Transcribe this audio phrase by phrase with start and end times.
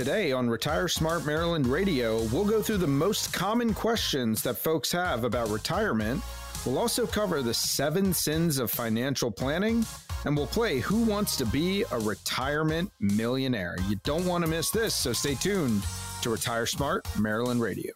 [0.00, 4.90] Today on Retire Smart Maryland Radio, we'll go through the most common questions that folks
[4.92, 6.22] have about retirement.
[6.64, 9.84] We'll also cover the seven sins of financial planning,
[10.24, 13.76] and we'll play Who Wants to Be a Retirement Millionaire.
[13.90, 15.82] You don't want to miss this, so stay tuned
[16.22, 17.92] to Retire Smart Maryland Radio.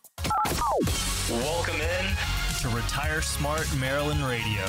[1.30, 2.06] Welcome in
[2.60, 4.64] to Retire Smart Maryland Radio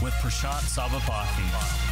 [0.00, 1.89] with Prashant Sabapathy.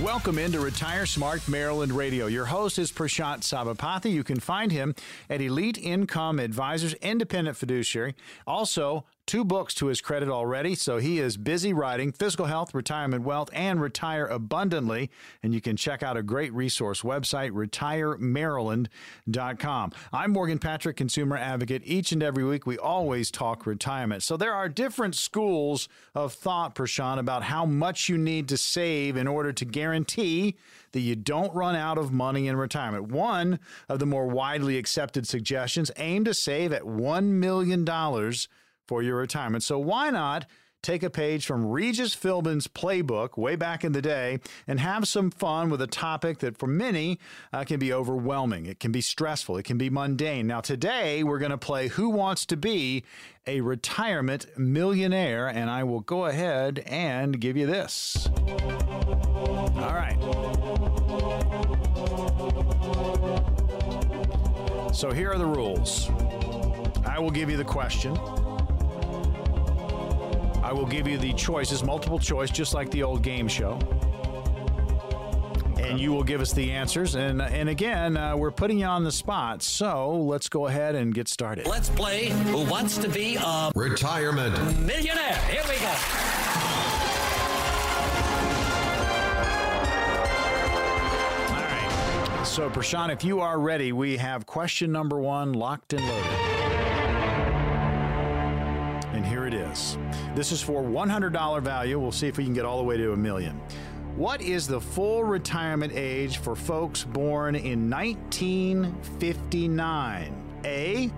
[0.00, 2.26] Welcome into Retire Smart Maryland Radio.
[2.26, 4.12] Your host is Prashant Sabapathy.
[4.12, 4.94] You can find him
[5.28, 8.14] at Elite Income Advisors, independent fiduciary.
[8.46, 13.24] Also, two books to his credit already, so he is busy writing Fiscal Health, Retirement
[13.24, 15.10] Wealth, and Retire Abundantly.
[15.42, 19.92] And you can check out a great resource website, retiremaryland.com.
[20.14, 21.82] I'm Morgan Patrick, consumer advocate.
[21.84, 24.22] Each and every week, we always talk retirement.
[24.22, 29.18] So there are different schools of thought, Prashant, about how much you need to save
[29.18, 30.56] in order to guarantee
[30.92, 33.12] that you don't run out of money in retirement.
[33.12, 33.60] One
[33.90, 37.84] of the more widely accepted suggestions aim to save at $1 million
[38.88, 39.62] for your retirement.
[39.62, 40.46] So why not?
[40.82, 45.30] take a page from Regis Philbin's playbook way back in the day and have some
[45.30, 47.18] fun with a topic that for many
[47.52, 48.66] uh, can be overwhelming.
[48.66, 49.56] It can be stressful.
[49.56, 50.46] It can be mundane.
[50.46, 53.04] Now, today we're going to play Who Wants to Be
[53.46, 55.48] a Retirement Millionaire?
[55.48, 58.28] And I will go ahead and give you this.
[59.76, 60.16] All right.
[64.94, 66.08] So here are the rules.
[67.06, 68.16] I will give you the question.
[70.68, 73.78] I will give you the choices, multiple choice, just like the old game show.
[75.78, 77.14] And you will give us the answers.
[77.14, 79.62] And and again, uh, we're putting you on the spot.
[79.62, 81.66] So let's go ahead and get started.
[81.66, 85.36] Let's play Who Wants to Be a Retirement Millionaire?
[85.48, 85.88] Here we go.
[91.48, 92.44] All right.
[92.44, 96.32] So, Prashant, if you are ready, we have question number one locked and loaded.
[99.14, 99.96] And here it is.
[100.38, 101.98] This is for $100 value.
[101.98, 103.60] We'll see if we can get all the way to a million.
[104.14, 110.60] What is the full retirement age for folks born in 1959?
[110.64, 111.10] A,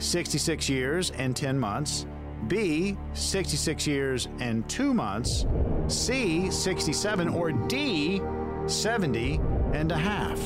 [0.00, 2.06] 66 years and 10 months.
[2.48, 5.46] B, 66 years and 2 months.
[5.86, 7.28] C, 67.
[7.28, 8.20] Or D,
[8.66, 9.40] 70
[9.74, 10.40] and a half.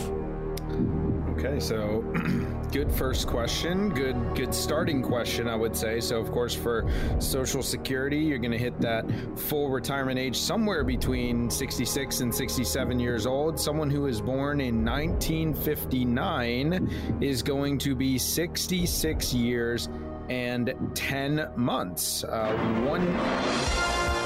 [1.43, 2.03] Okay, so
[2.71, 3.89] good first question.
[3.89, 5.99] Good good starting question, I would say.
[5.99, 6.85] So of course for
[7.19, 9.07] Social Security, you're going to hit that
[9.39, 13.59] full retirement age somewhere between 66 and 67 years old.
[13.59, 19.89] Someone who is born in 1959 is going to be 66 years
[20.29, 22.23] and 10 months.
[22.23, 22.53] Uh,
[22.87, 24.20] one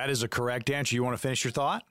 [0.00, 0.94] That is a correct answer.
[0.94, 1.84] You want to finish your thought?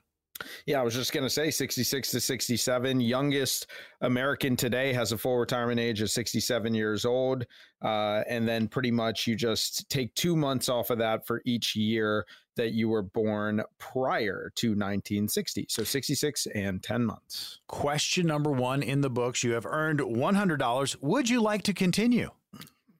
[0.66, 3.00] Yeah, I was just going to say 66 to 67.
[3.00, 3.68] Youngest
[4.00, 7.46] American today has a full retirement age of 67 years old.
[7.80, 11.76] Uh, and then pretty much you just take two months off of that for each
[11.76, 12.26] year
[12.56, 15.66] that you were born prior to 1960.
[15.68, 17.60] So 66 and 10 months.
[17.68, 19.44] Question number one in the books.
[19.44, 20.96] You have earned $100.
[21.00, 22.30] Would you like to continue?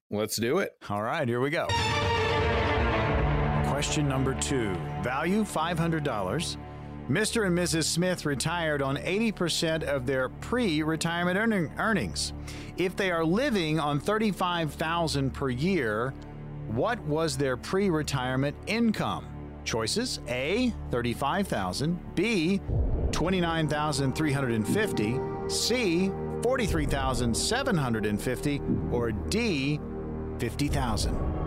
[0.09, 0.77] Let's do it.
[0.89, 1.67] All right, here we go.
[3.81, 6.03] Question number two value $500.
[7.09, 7.47] Mr.
[7.47, 7.85] and Mrs.
[7.85, 12.35] Smith retired on 80% of their pre retirement earning, earnings.
[12.77, 16.13] If they are living on 35,000 per year,
[16.69, 19.27] what was their pre retirement income?
[19.65, 22.61] Choices A, 35,000, B,
[23.13, 26.11] 29,350, C,
[26.43, 28.61] 43,750,
[28.93, 29.81] or D,
[30.39, 31.40] 50,000.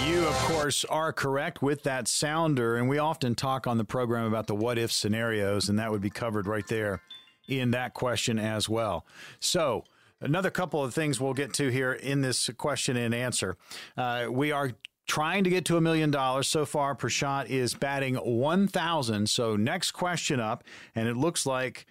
[0.07, 2.77] You of course, are correct with that sounder.
[2.77, 6.01] And we often talk on the program about the what if scenarios, and that would
[6.01, 7.01] be covered right there
[7.47, 9.05] in that question as well.
[9.39, 9.83] So,
[10.19, 13.55] another couple of things we'll get to here in this question and answer.
[13.95, 14.71] Uh, we are
[15.07, 16.47] trying to get to a million dollars.
[16.47, 19.29] So far, Prashant is batting 1,000.
[19.29, 20.63] So, next question up,
[20.95, 21.85] and it looks like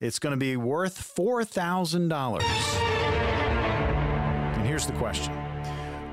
[0.00, 2.42] it's going to be worth $4,000.
[4.56, 5.34] And here's the question.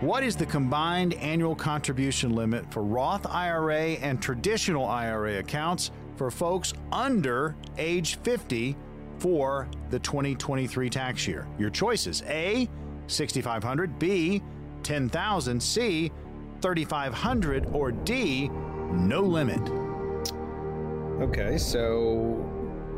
[0.01, 6.29] What is the combined annual contribution limit for Roth IRA and traditional IRA accounts for
[6.29, 8.75] folks under age 50
[9.19, 11.47] for the 2023 tax year?
[11.57, 12.69] Your choices A,
[13.07, 14.41] 6500, B,
[14.83, 16.11] 10,000, C,
[16.61, 18.49] 3500 or D,
[18.93, 19.61] no limit.
[21.21, 22.45] Okay, so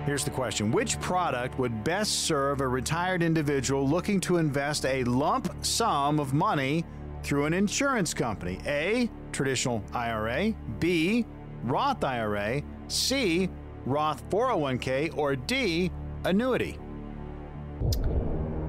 [0.06, 5.04] Here's the question Which product would best serve a retired individual looking to invest a
[5.04, 6.86] lump sum of money
[7.24, 8.60] through an insurance company?
[8.66, 9.10] A.
[9.32, 10.54] Traditional IRA.
[10.80, 11.26] B.
[11.64, 13.50] Roth IRA, C,
[13.86, 15.90] Roth 401k, or D,
[16.26, 16.78] annuity?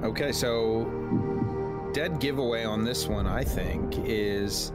[0.05, 0.85] Okay, so
[1.95, 4.71] dead giveaway on this one, I think, is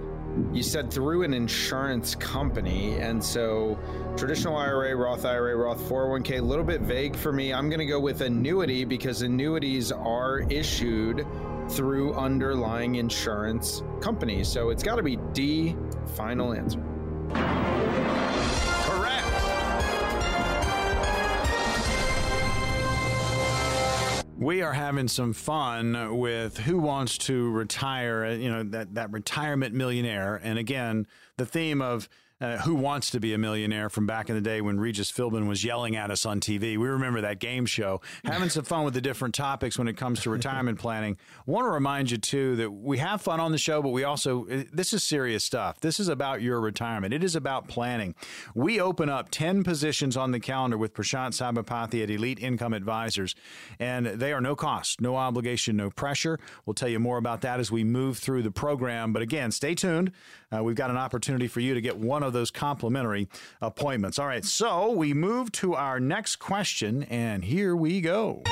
[0.51, 2.97] you said through an insurance company.
[2.97, 3.77] And so
[4.17, 7.53] traditional IRA, Roth IRA, Roth 401k, a little bit vague for me.
[7.53, 11.27] I'm going to go with annuity because annuities are issued
[11.69, 14.47] through underlying insurance companies.
[14.47, 15.75] So it's got to be D,
[16.15, 16.83] final answer.
[24.39, 29.75] We are having some fun with who wants to retire, you know, that, that retirement
[29.75, 30.39] millionaire.
[30.41, 32.07] And again, the theme of
[32.41, 35.47] uh, Who Wants to Be a Millionaire from back in the day when Regis Philbin
[35.47, 36.77] was yelling at us on TV.
[36.77, 38.01] We remember that game show.
[38.23, 41.17] Having some fun with the different topics when it comes to retirement planning.
[41.45, 44.47] Want to remind you, too, that we have fun on the show, but we also,
[44.47, 45.81] uh, this is serious stuff.
[45.81, 48.15] This is about your retirement, it is about planning.
[48.55, 53.35] We open up 10 positions on the calendar with Prashant Sabapathy at Elite Income Advisors,
[53.79, 56.39] and they are no cost, no obligation, no pressure.
[56.65, 59.11] We'll tell you more about that as we move through the program.
[59.11, 60.11] But again, stay tuned.
[60.51, 63.27] Uh, we've got an opportunity for you to get one of of those complimentary
[63.61, 64.17] appointments.
[64.17, 68.43] All right, so we move to our next question, and here we go.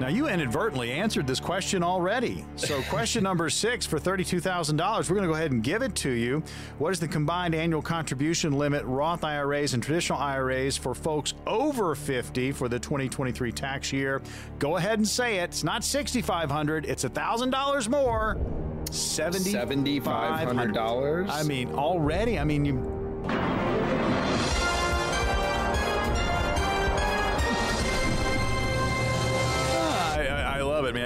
[0.00, 2.46] Now, you inadvertently answered this question already.
[2.56, 6.10] So, question number six for $32,000, we're going to go ahead and give it to
[6.10, 6.42] you.
[6.78, 11.94] What is the combined annual contribution limit, Roth IRAs and traditional IRAs for folks over
[11.94, 14.22] 50 for the 2023 tax year?
[14.58, 15.50] Go ahead and say it.
[15.50, 18.38] It's not 6,500, it's $1,000 more.
[18.86, 21.28] $7,500.
[21.28, 22.78] I mean, already, I mean, you.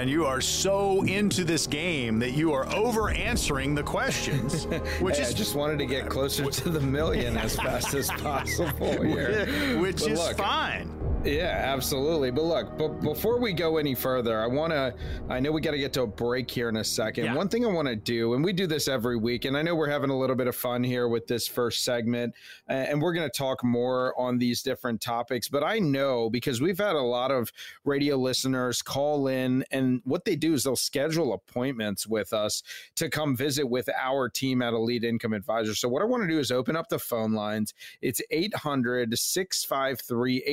[0.05, 0.13] Man.
[0.13, 4.65] You are so into this game that you are over answering the questions.
[4.99, 8.09] Which hey, is I just wanted to get closer to the million as fast as
[8.09, 9.79] possible here.
[9.79, 10.94] Which but is look, fine
[11.25, 12.29] Yeah, absolutely.
[12.29, 14.93] But look, but before we go any further, I want to,
[15.27, 17.25] I know we got to get to a break here in a second.
[17.25, 17.33] Yeah.
[17.33, 19.73] One thing I want to do, and we do this every week, and I know
[19.73, 22.35] we're having a little bit of fun here with this first segment,
[22.67, 25.49] and we're going to talk more on these different topics.
[25.49, 27.51] But I know because we've had a lot of
[27.85, 32.61] radio listeners call in, and what they do is they'll schedule appointments with us
[32.95, 35.73] to come visit with our team at Elite Income Advisor.
[35.73, 37.73] So what I want to do is open up the phone lines.
[38.01, 40.43] It's 800 653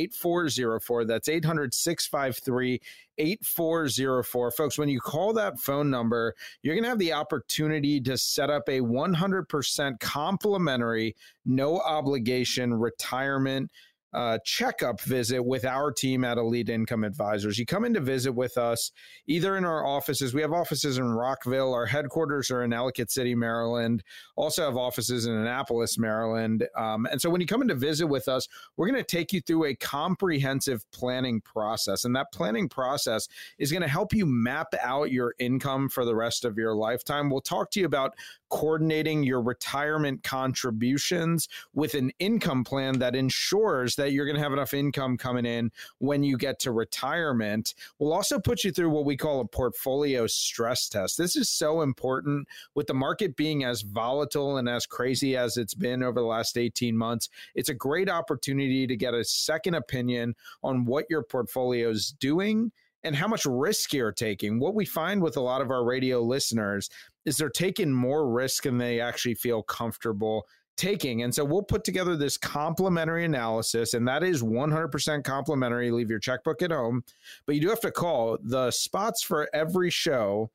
[0.62, 1.04] 8404.
[1.04, 2.80] That's 800 653
[3.18, 4.50] 8404.
[4.52, 8.50] Folks, when you call that phone number, you're going to have the opportunity to set
[8.50, 13.70] up a 100% complimentary, no obligation retirement
[14.12, 17.58] uh, checkup visit with our team at Elite Income Advisors.
[17.58, 18.90] You come in to visit with us
[19.26, 20.34] either in our offices.
[20.34, 21.72] We have offices in Rockville.
[21.72, 24.02] Our headquarters are in Ellicott City, Maryland.
[24.36, 26.66] Also have offices in Annapolis, Maryland.
[26.76, 29.32] Um, and so when you come in to visit with us, we're going to take
[29.32, 32.04] you through a comprehensive planning process.
[32.04, 33.28] And that planning process
[33.58, 37.30] is going to help you map out your income for the rest of your lifetime.
[37.30, 38.14] We'll talk to you about
[38.52, 44.52] coordinating your retirement contributions with an income plan that ensures that you're going to have
[44.52, 47.74] enough income coming in when you get to retirement.
[47.98, 51.16] We'll also put you through what we call a portfolio stress test.
[51.16, 55.74] This is so important with the market being as volatile and as crazy as it's
[55.74, 57.30] been over the last 18 months.
[57.54, 62.70] It's a great opportunity to get a second opinion on what your portfolio is doing
[63.04, 64.58] and how much risk you're taking.
[64.60, 66.88] What we find with a lot of our radio listeners
[67.24, 71.22] is they're taking more risk than they actually feel comfortable taking.
[71.22, 75.90] And so we'll put together this complimentary analysis, and that is 100% complimentary.
[75.90, 77.04] Leave your checkbook at home,
[77.46, 78.38] but you do have to call.
[78.42, 80.50] The spots for every show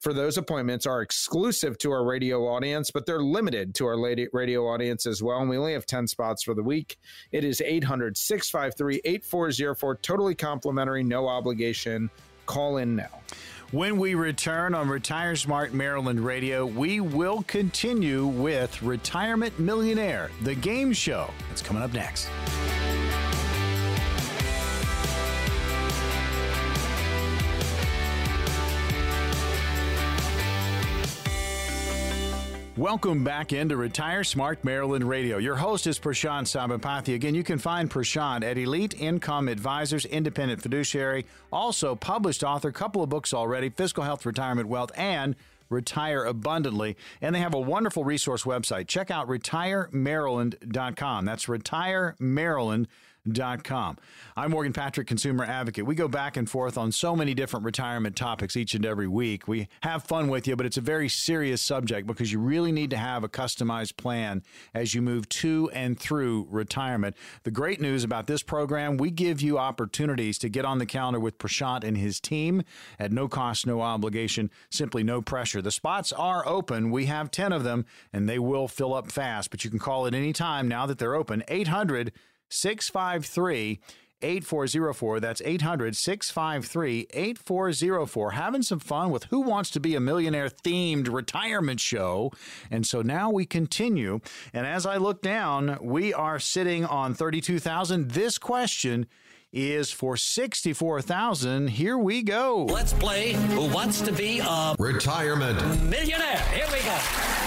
[0.00, 3.96] for those appointments are exclusive to our radio audience, but they're limited to our
[4.32, 5.38] radio audience as well.
[5.38, 6.98] And we only have 10 spots for the week.
[7.30, 12.10] It is 800 653 8404, totally complimentary, no obligation.
[12.46, 13.20] Call in now.
[13.72, 20.54] When we return on Retire Smart Maryland Radio, we will continue with Retirement Millionaire, the
[20.54, 21.30] game show.
[21.50, 22.28] It's coming up next.
[32.78, 35.36] Welcome back into Retire Smart Maryland Radio.
[35.36, 37.14] Your host is Prashant Sabapathy.
[37.14, 43.02] Again, you can find Prashant at Elite Income Advisors, independent fiduciary, also published author, couple
[43.02, 45.36] of books already, Fiscal Health, Retirement Wealth, and
[45.68, 46.96] Retire Abundantly.
[47.20, 48.88] And they have a wonderful resource website.
[48.88, 51.24] Check out retiremaryland.com.
[51.26, 52.86] That's retiremaryland.com
[53.62, 53.96] com.
[54.36, 55.86] I'm Morgan Patrick, consumer advocate.
[55.86, 59.46] We go back and forth on so many different retirement topics each and every week.
[59.46, 62.90] We have fun with you, but it's a very serious subject because you really need
[62.90, 64.42] to have a customized plan
[64.74, 67.16] as you move to and through retirement.
[67.44, 71.20] The great news about this program, we give you opportunities to get on the calendar
[71.20, 72.64] with Prashant and his team
[72.98, 75.62] at no cost, no obligation, simply no pressure.
[75.62, 76.90] The spots are open.
[76.90, 80.06] We have 10 of them and they will fill up fast, but you can call
[80.08, 81.44] at any time now that they're open.
[81.46, 82.12] 800
[82.52, 83.80] 653
[84.22, 85.20] 8404.
[85.20, 88.30] That's 800 653 8404.
[88.32, 92.32] Having some fun with Who Wants to Be a Millionaire themed retirement show.
[92.70, 94.20] And so now we continue.
[94.52, 98.10] And as I look down, we are sitting on 32,000.
[98.10, 99.06] This question
[99.52, 101.68] is for 64,000.
[101.68, 102.64] Here we go.
[102.64, 106.40] Let's play Who Wants to Be a Retirement Millionaire.
[106.52, 107.41] Here we go.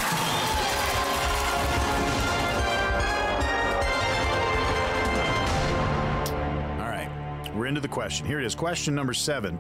[7.56, 8.28] We're into the question.
[8.28, 8.54] Here it is.
[8.54, 9.58] Question number seven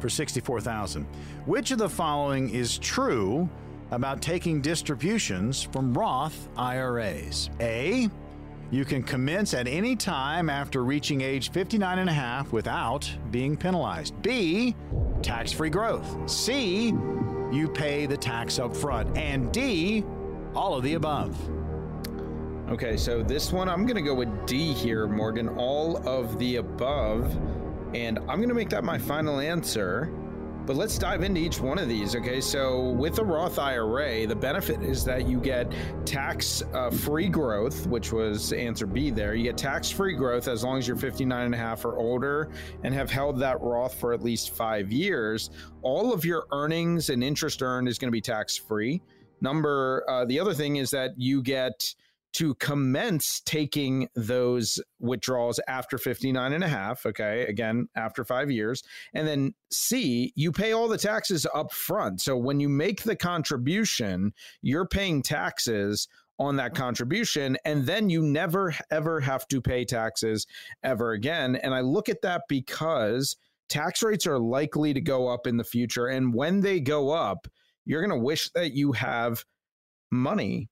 [0.00, 1.06] for 64,000.
[1.46, 3.48] Which of the following is true
[3.92, 7.50] about taking distributions from Roth IRAs?
[7.60, 8.10] A.
[8.72, 13.56] You can commence at any time after reaching age 59 and a half without being
[13.56, 14.20] penalized.
[14.22, 14.74] B.
[15.22, 16.28] Tax free growth.
[16.28, 16.88] C.
[17.52, 19.16] You pay the tax up front.
[19.16, 20.04] And D.
[20.56, 21.55] All of the above.
[22.68, 25.48] Okay, so this one, I'm going to go with D here, Morgan.
[25.50, 27.32] All of the above.
[27.94, 30.12] And I'm going to make that my final answer.
[30.66, 32.16] But let's dive into each one of these.
[32.16, 35.72] Okay, so with a Roth IRA, the benefit is that you get
[36.04, 39.36] tax uh, free growth, which was answer B there.
[39.36, 42.50] You get tax free growth as long as you're 59 and a half or older
[42.82, 45.50] and have held that Roth for at least five years.
[45.82, 49.00] All of your earnings and interest earned is going to be tax free.
[49.40, 51.94] Number, uh, the other thing is that you get
[52.36, 58.82] to commence taking those withdrawals after 59 and a half okay again after 5 years
[59.14, 63.16] and then C you pay all the taxes up front so when you make the
[63.16, 67.56] contribution you're paying taxes on that contribution.
[67.64, 70.46] And then you never, ever have to pay taxes
[70.82, 71.56] ever again.
[71.56, 73.36] And I look at that because
[73.68, 76.06] tax rates are likely to go up in the future.
[76.06, 77.48] And when they go up,
[77.84, 79.44] you're going to wish that you have
[80.10, 80.68] money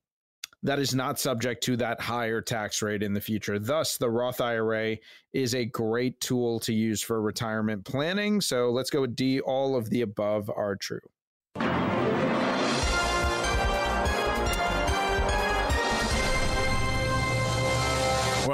[0.64, 3.58] that is not subject to that higher tax rate in the future.
[3.58, 4.96] Thus, the Roth IRA
[5.34, 8.40] is a great tool to use for retirement planning.
[8.40, 9.40] So let's go with D.
[9.40, 11.00] All of the above are true.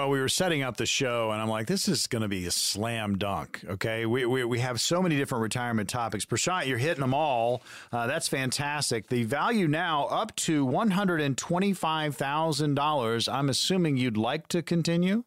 [0.00, 2.47] Well, we were setting up the show, and I'm like, this is going to be
[2.47, 3.61] a slam dunk.
[3.69, 4.07] Okay.
[4.07, 6.25] We, we, we have so many different retirement topics.
[6.25, 7.61] Prashant, you're hitting them all.
[7.92, 9.09] Uh, that's fantastic.
[9.09, 13.28] The value now up to $125,000.
[13.30, 15.25] I'm assuming you'd like to continue?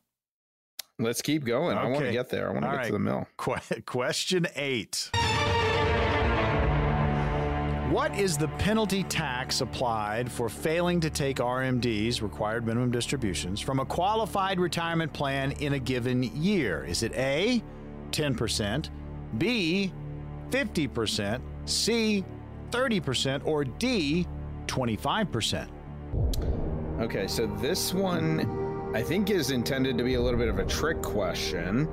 [0.97, 1.77] Let's keep going.
[1.77, 1.87] Okay.
[1.87, 2.49] I want to get there.
[2.49, 2.87] I want to get right.
[2.87, 3.27] to the mill.
[3.37, 5.11] Qu- question eight.
[7.93, 13.79] What is the penalty tax applied for failing to take RMDs, required minimum distributions, from
[13.79, 16.83] a qualified retirement plan in a given year?
[16.85, 17.61] Is it A,
[18.09, 18.89] 10%,
[19.37, 19.93] B,
[20.49, 22.25] 50%, C,
[22.71, 24.25] 30%, or D,
[24.65, 25.67] 25%?
[26.99, 30.65] Okay, so this one I think is intended to be a little bit of a
[30.65, 31.87] trick question.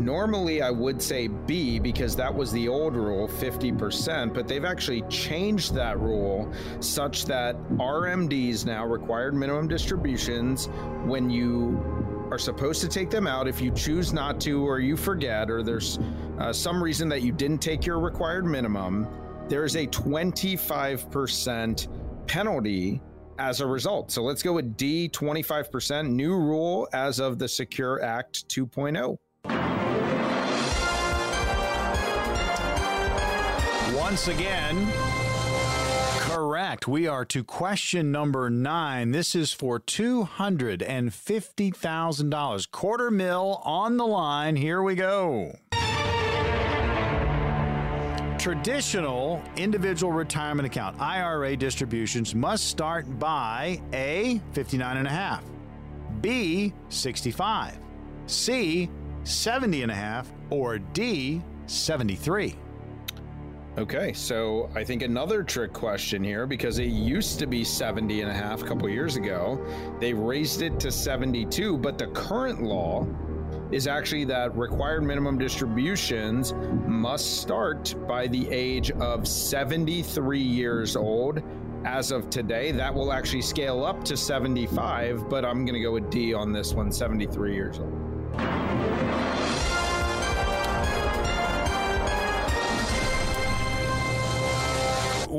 [0.00, 5.02] Normally, I would say B because that was the old rule, 50%, but they've actually
[5.02, 10.68] changed that rule such that RMDs now required minimum distributions
[11.04, 11.78] when you
[12.30, 13.46] are supposed to take them out.
[13.46, 15.98] If you choose not to, or you forget, or there's
[16.38, 19.06] uh, some reason that you didn't take your required minimum,
[19.48, 23.02] there is a 25% penalty
[23.38, 24.10] as a result.
[24.10, 29.18] So let's go with D 25%, new rule as of the Secure Act 2.0.
[34.10, 34.90] Once again,
[36.18, 36.88] correct.
[36.88, 39.12] We are to question number nine.
[39.12, 42.70] This is for $250,000.
[42.72, 44.56] Quarter mil on the line.
[44.56, 45.56] Here we go.
[48.36, 55.44] Traditional individual retirement account IRA distributions must start by A 59 and a half,
[56.20, 57.78] B 65,
[58.26, 58.90] C
[59.22, 62.56] 70 and a half, or D 73.
[63.78, 68.30] Okay, so I think another trick question here because it used to be 70 and
[68.30, 69.64] a half a couple years ago.
[70.00, 73.06] They raised it to 72, but the current law
[73.70, 76.52] is actually that required minimum distributions
[76.84, 81.40] must start by the age of 73 years old.
[81.84, 85.92] As of today, that will actually scale up to 75, but I'm going to go
[85.92, 88.59] with D on this one 73 years old.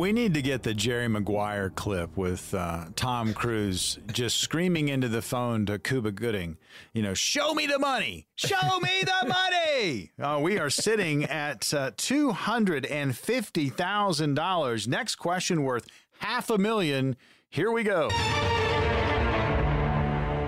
[0.01, 5.07] We need to get the Jerry Maguire clip with uh, Tom Cruise just screaming into
[5.07, 6.57] the phone to Cuba Gooding,
[6.91, 10.09] you know, show me the money, show me the money.
[10.21, 14.87] Uh, we are sitting at uh, $250,000.
[14.87, 15.87] Next question worth
[16.19, 17.15] half a million.
[17.49, 18.09] Here we go.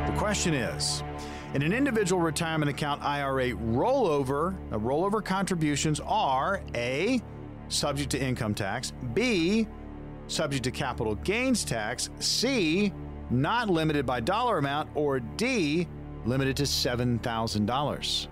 [0.05, 1.01] The question is,
[1.55, 7.19] in an individual retirement account IRA rollover, rollover contributions are A,
[7.69, 9.67] subject to income tax, B,
[10.27, 12.93] subject to capital gains tax, C,
[13.29, 15.87] not limited by dollar amount, or D,
[16.25, 18.27] limited to $7,000.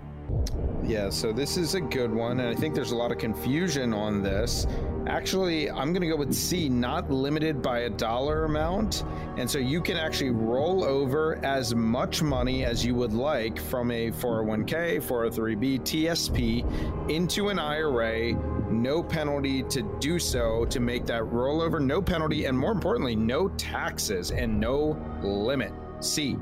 [0.83, 3.93] Yeah, so this is a good one, and I think there's a lot of confusion
[3.93, 4.65] on this.
[5.07, 9.03] Actually, I'm going to go with C, not limited by a dollar amount.
[9.37, 13.89] And so you can actually roll over as much money as you would like from
[13.91, 18.33] a 401k, 403b, TSP into an IRA.
[18.71, 23.49] No penalty to do so to make that rollover, no penalty, and more importantly, no
[23.49, 25.73] taxes and no limit.
[25.99, 26.37] C.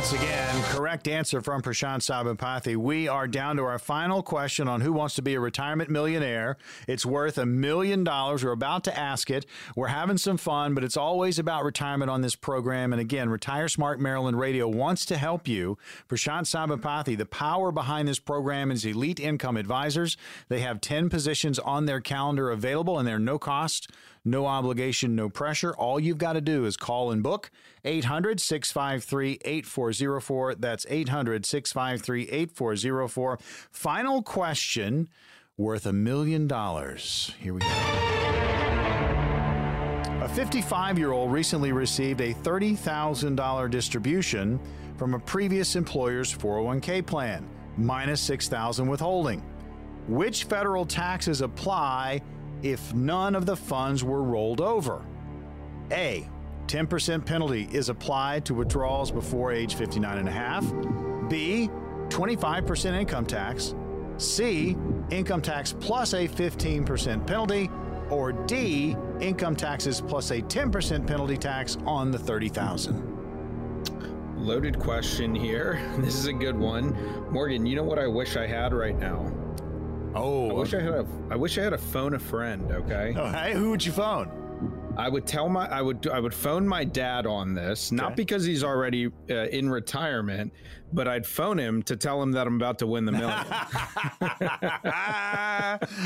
[0.00, 2.74] once again, correct answer from Prashant Sabapathy.
[2.74, 6.56] We are down to our final question on who wants to be a retirement millionaire.
[6.88, 8.42] It's worth a million dollars.
[8.42, 9.44] We're about to ask it.
[9.76, 12.94] We're having some fun, but it's always about retirement on this program.
[12.94, 15.76] And again, Retire Smart Maryland Radio wants to help you.
[16.08, 20.16] Prashant Sabapathy, the power behind this program is Elite Income Advisors.
[20.48, 23.92] They have 10 positions on their calendar available, and they're no cost
[24.24, 25.72] no obligation, no pressure.
[25.72, 27.50] All you've got to do is call and book
[27.84, 30.54] 800 653 8404.
[30.56, 33.38] That's 800 653 8404.
[33.70, 35.08] Final question
[35.56, 37.34] worth a million dollars.
[37.38, 37.68] Here we go.
[40.22, 44.60] A 55 year old recently received a $30,000 distribution
[44.98, 49.42] from a previous employer's 401k plan, minus 6,000 withholding.
[50.08, 52.20] Which federal taxes apply
[52.62, 55.04] if none of the funds were rolled over?
[55.92, 56.28] A.
[56.66, 60.64] 10% penalty is applied to withdrawals before age 59 and a half.
[61.28, 61.68] B.
[62.08, 63.74] 25% income tax.
[64.18, 64.76] C.
[65.10, 67.70] Income tax plus a 15% penalty.
[68.08, 68.96] Or D.
[69.20, 73.10] Income taxes plus a 10% penalty tax on the 30,000.
[74.36, 75.80] Loaded question here.
[75.98, 76.96] This is a good one.
[77.30, 79.30] Morgan, you know what I wish I had right now?
[80.14, 83.14] Oh, I wish I had a I wish I had a phone a friend, okay?
[83.16, 84.28] Oh, hey, who would you phone?
[85.00, 88.16] I would tell my I would I would phone my dad on this, not Okay.
[88.16, 90.52] because he's already uh, in retirement,
[90.92, 93.30] but I'd phone him to tell him that I'm about to win the million.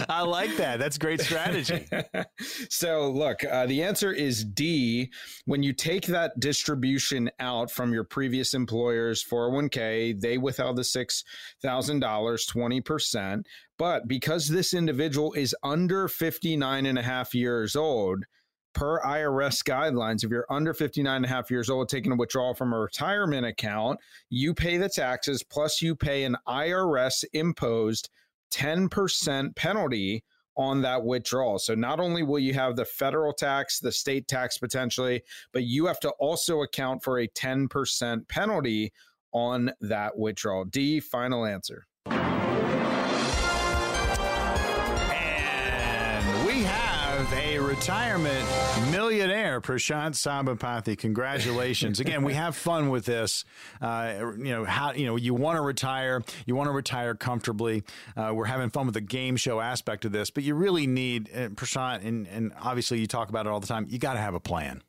[0.08, 0.78] I like that.
[0.78, 1.88] That's great strategy.
[2.70, 5.10] so look, uh, the answer is D.
[5.44, 11.24] When you take that distribution out from your previous employer's 401k, they withheld the six
[11.60, 13.48] thousand dollars, twenty percent.
[13.76, 18.24] But because this individual is under 59 and a half years old,
[18.74, 22.54] per IRS guidelines, if you're under 59 and a half years old, taking a withdrawal
[22.54, 28.10] from a retirement account, you pay the taxes plus you pay an IRS imposed
[28.52, 30.22] 10% penalty
[30.56, 31.58] on that withdrawal.
[31.58, 35.86] So not only will you have the federal tax, the state tax potentially, but you
[35.86, 38.92] have to also account for a 10% penalty
[39.32, 40.64] on that withdrawal.
[40.64, 41.86] D, final answer.
[47.74, 48.46] Retirement
[48.92, 50.96] millionaire, Prashant Sabapathy.
[50.96, 51.98] Congratulations.
[51.98, 53.44] Again, we have fun with this.
[53.80, 57.82] Uh, you know, how, you know, you want to retire, you want to retire comfortably.
[58.16, 61.28] Uh, we're having fun with the game show aspect of this, but you really need,
[61.34, 64.20] uh, Prashant, and, and obviously you talk about it all the time, you got to
[64.20, 64.80] have a plan.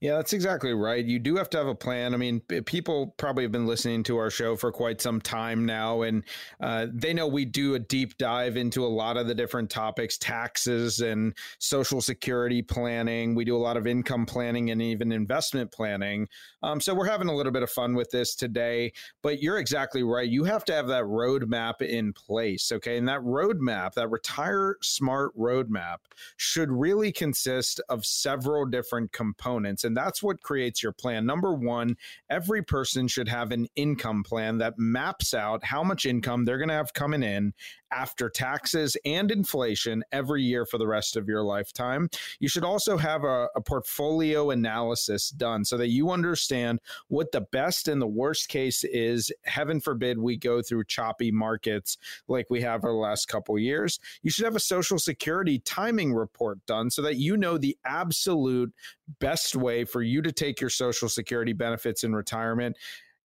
[0.00, 1.04] Yeah, that's exactly right.
[1.04, 2.14] You do have to have a plan.
[2.14, 6.02] I mean, people probably have been listening to our show for quite some time now,
[6.02, 6.24] and
[6.60, 10.18] uh, they know we do a deep dive into a lot of the different topics
[10.18, 13.34] taxes and social security planning.
[13.34, 16.28] We do a lot of income planning and even investment planning.
[16.62, 20.02] Um, so we're having a little bit of fun with this today, but you're exactly
[20.02, 20.28] right.
[20.28, 22.72] You have to have that roadmap in place.
[22.72, 22.96] Okay.
[22.96, 25.98] And that roadmap, that retire smart roadmap,
[26.36, 29.67] should really consist of several different components.
[29.84, 31.26] And that's what creates your plan.
[31.26, 31.96] Number one,
[32.30, 36.68] every person should have an income plan that maps out how much income they're going
[36.68, 37.52] to have coming in
[37.90, 42.08] after taxes and inflation every year for the rest of your lifetime.
[42.38, 47.40] You should also have a, a portfolio analysis done so that you understand what the
[47.40, 49.32] best and the worst case is.
[49.44, 51.98] Heaven forbid we go through choppy markets
[52.28, 53.98] like we have the last couple years.
[54.22, 58.72] You should have a social security timing report done so that you know the absolute
[59.20, 62.76] best way for you to take your social security benefits in retirement.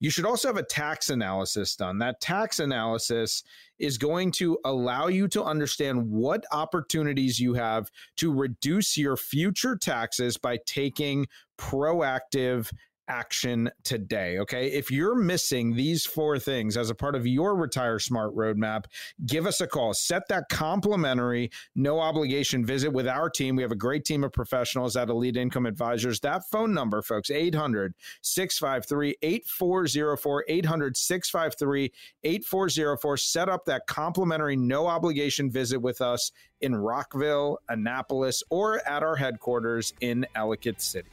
[0.03, 1.97] You should also have a tax analysis done.
[1.99, 3.41] That tax analysis
[3.79, 9.77] is going to allow you to understand what opportunities you have to reduce your future
[9.77, 11.25] taxes by taking
[11.57, 12.69] proactive
[13.07, 14.37] action today.
[14.39, 14.67] Okay.
[14.71, 18.85] If you're missing these four things as a part of your Retire Smart roadmap,
[19.25, 19.93] give us a call.
[19.93, 23.55] Set that complimentary, no obligation visit with our team.
[23.55, 26.19] We have a great team of professionals at Elite Income Advisors.
[26.21, 31.91] That phone number, folks, 800 653 8404, 800 653
[32.23, 33.17] 8404.
[33.17, 39.15] Set up that complimentary, no obligation visit with us in Rockville, Annapolis, or at our
[39.15, 41.09] headquarters in Ellicott City.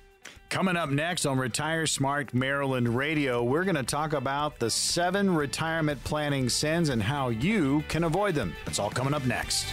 [0.50, 5.32] Coming up next on Retire Smart Maryland Radio, we're going to talk about the seven
[5.32, 8.52] retirement planning sins and how you can avoid them.
[8.64, 9.66] That's all coming up next.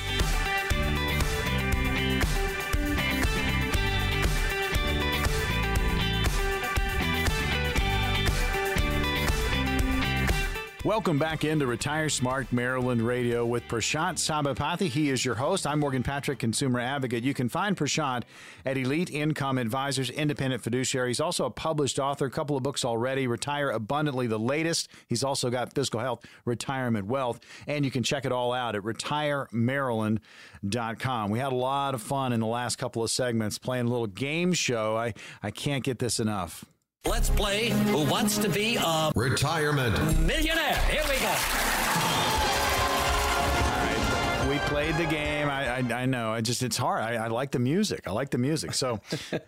[10.88, 14.88] Welcome back into Retire Smart Maryland Radio with Prashant Sabapathy.
[14.88, 15.68] He is your host.
[15.68, 17.26] I'm Morgan Patrick, consumer advocate.
[17.26, 18.24] You can find Prashant
[18.66, 21.10] at Elite Income Advisors, independent fiduciary.
[21.10, 23.28] He's also a published author, a couple of books already.
[23.28, 24.88] Retire Abundantly, the latest.
[25.08, 28.84] He's also got Fiscal Health, Retirement Wealth, and you can check it all out at
[28.84, 31.30] retiremaryland.com.
[31.30, 34.08] We had a lot of fun in the last couple of segments playing a little
[34.08, 34.96] game show.
[34.96, 36.64] I, I can't get this enough.
[37.06, 39.96] Let's play Who Wants to Be a Retirement.
[40.20, 40.76] Millionaire.
[40.90, 41.34] Here we go.
[44.50, 45.48] We played the game.
[45.50, 46.32] I, I, I know.
[46.32, 47.02] I just it's hard.
[47.02, 48.02] I, I like the music.
[48.08, 48.74] I like the music.
[48.74, 49.00] So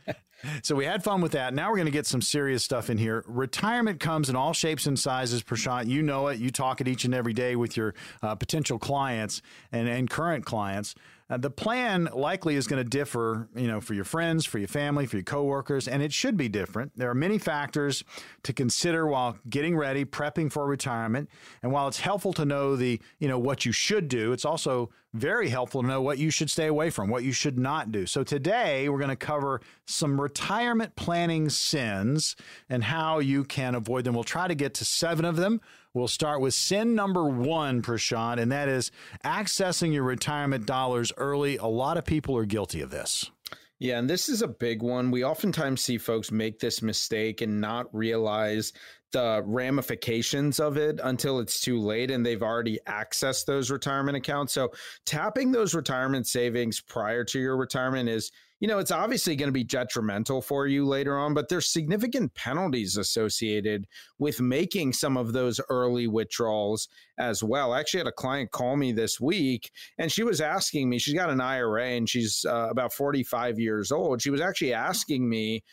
[0.63, 1.53] so we had fun with that.
[1.53, 3.23] Now we're going to get some serious stuff in here.
[3.27, 5.43] Retirement comes in all shapes and sizes.
[5.43, 6.39] Prashant, you know it.
[6.39, 10.45] You talk it each and every day with your uh, potential clients and and current
[10.45, 10.95] clients.
[11.29, 14.67] Uh, the plan likely is going to differ, you know, for your friends, for your
[14.67, 16.91] family, for your coworkers, and it should be different.
[16.95, 18.03] There are many factors
[18.43, 21.29] to consider while getting ready, prepping for retirement.
[21.61, 24.89] And while it's helpful to know the, you know, what you should do, it's also
[25.13, 28.05] very helpful to know what you should stay away from, what you should not do.
[28.05, 32.35] So today we're going to cover some retirement planning sins
[32.69, 34.13] and how you can avoid them.
[34.13, 35.61] We'll try to get to seven of them.
[35.93, 38.91] We'll start with sin number one, Prashant, and that is
[39.25, 41.57] accessing your retirement dollars early.
[41.57, 43.31] A lot of people are guilty of this.
[43.79, 45.09] Yeah, and this is a big one.
[45.09, 48.73] We oftentimes see folks make this mistake and not realize
[49.11, 54.53] the ramifications of it until it's too late and they've already accessed those retirement accounts.
[54.53, 54.71] So
[55.05, 59.53] tapping those retirement savings prior to your retirement is you know, it's obviously going to
[59.53, 65.31] be detrimental for you later on, but there's significant penalties associated with making some of
[65.31, 67.71] those early withdrawals as well.
[67.71, 71.13] I actually had a client call me this week and she was asking me, she's
[71.13, 74.21] got an IRA and she's uh, about 45 years old.
[74.21, 75.63] She was actually asking me,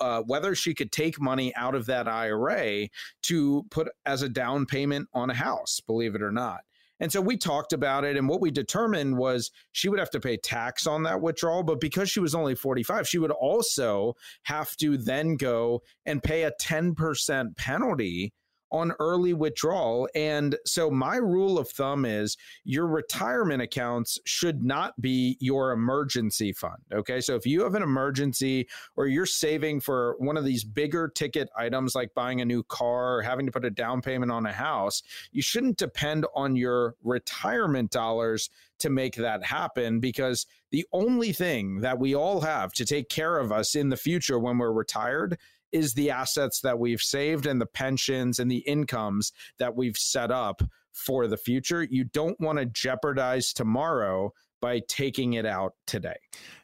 [0.00, 2.88] uh, whether she could take money out of that IRA
[3.22, 6.60] to put as a down payment on a house, believe it or not.
[7.00, 8.16] And so we talked about it.
[8.16, 11.62] And what we determined was she would have to pay tax on that withdrawal.
[11.62, 16.42] But because she was only 45, she would also have to then go and pay
[16.42, 18.32] a 10% penalty
[18.70, 20.08] on early withdrawal.
[20.14, 26.52] And so my rule of thumb is your retirement accounts should not be your emergency
[26.52, 26.78] fund.
[26.92, 27.20] Okay.
[27.20, 31.48] So if you have an emergency or you're saving for one of these bigger ticket
[31.56, 34.52] items like buying a new car or having to put a down payment on a
[34.52, 35.02] house,
[35.32, 41.80] you shouldn't depend on your retirement dollars to make that happen because the only thing
[41.80, 45.38] that we all have to take care of us in the future when we're retired
[45.72, 50.30] is the assets that we've saved and the pensions and the incomes that we've set
[50.30, 51.86] up for the future.
[51.88, 56.16] You don't want to jeopardize tomorrow by taking it out today.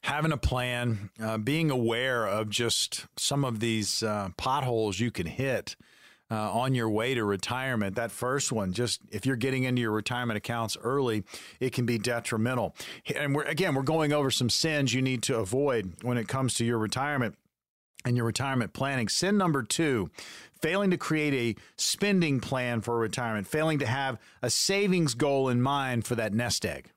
[0.02, 5.26] Having a plan, uh, being aware of just some of these uh, potholes you can
[5.26, 5.76] hit.
[6.30, 9.92] Uh, on your way to retirement, that first one, just if you're getting into your
[9.92, 11.22] retirement accounts early,
[11.60, 12.74] it can be detrimental.
[13.14, 16.54] And we're again, we're going over some sins you need to avoid when it comes
[16.54, 17.36] to your retirement
[18.04, 19.08] and your retirement planning.
[19.08, 20.10] Sin number two,
[20.60, 25.60] failing to create a spending plan for retirement, failing to have a savings goal in
[25.62, 26.90] mind for that nest egg.